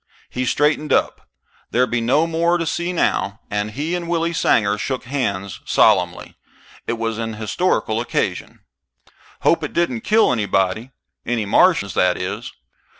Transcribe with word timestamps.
He 0.31 0.45
straightened 0.45 0.91
up 0.91 1.29
there'd 1.69 1.91
be 1.91 2.01
no 2.01 2.25
more 2.25 2.57
to 2.57 2.65
see 2.65 2.91
now 2.91 3.39
and 3.51 3.69
he 3.69 3.93
and 3.93 4.09
Willie 4.09 4.33
Sanger 4.33 4.75
shook 4.79 5.03
hands 5.03 5.59
solemnly. 5.63 6.35
It 6.87 6.93
was 6.93 7.19
an 7.19 7.35
historical 7.35 8.01
occasion. 8.01 8.61
"Hope 9.41 9.63
it 9.63 9.73
didn't 9.73 10.01
kill 10.01 10.31
anybody. 10.33 10.89
Any 11.23 11.45
Martians, 11.45 11.93
that 11.93 12.17
is. 12.19 12.51